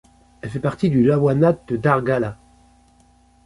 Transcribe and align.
Elle 0.41 0.49
fait 0.49 0.59
partie 0.59 0.89
du 0.89 1.03
lawanat 1.05 1.55
de 1.67 1.77
Dargala. 1.77 2.35